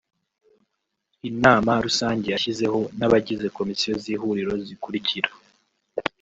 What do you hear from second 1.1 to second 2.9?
Inama Rusange yashyizeho